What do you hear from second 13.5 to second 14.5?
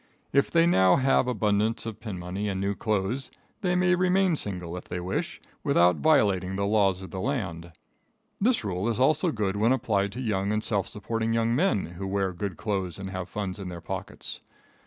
in their pockets.